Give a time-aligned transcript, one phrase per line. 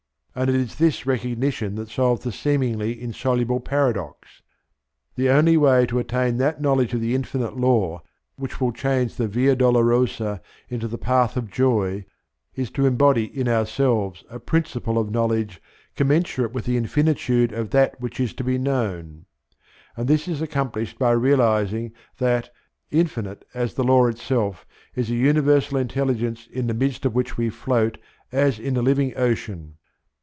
[0.33, 4.41] And it is this recognition that solves the seemingly insoluble paradox.
[5.15, 8.01] The only way to attain that knowledge of the Infinite Law
[8.37, 12.05] which will change the Via Dolorosa into the Path of Joy
[12.55, 15.61] is to embody in ourselves a principle of knowledge
[15.97, 19.25] commensurate with the infinitude of that which is to be known;
[19.97, 22.49] and this is accomplished by realizing that,
[22.89, 24.65] infinite as the law itself,
[24.95, 27.97] is a universal Intelligence in the midst of which we float
[28.31, 29.75] as in a living ocean.